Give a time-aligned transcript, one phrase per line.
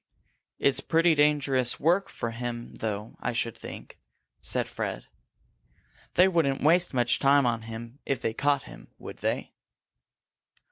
[0.57, 3.99] "It's pretty dangerous work for him, though, I should think,"
[4.41, 5.05] said Fred.
[6.15, 9.53] "They wouldn't waste much time on him if they caught him, would they?"